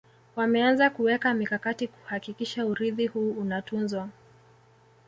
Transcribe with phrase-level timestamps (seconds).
[0.35, 4.09] wameanza kuweka mikakati kuhakikisha urithi huu unatunzwa